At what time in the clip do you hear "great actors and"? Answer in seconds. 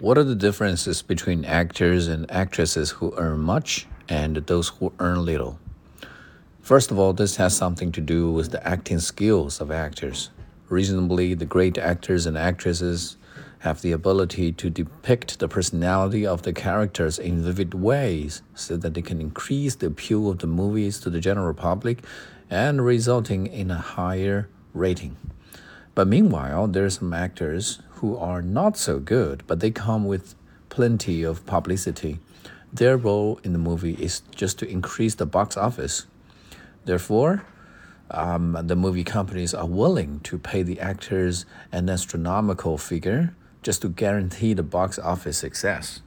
11.44-12.38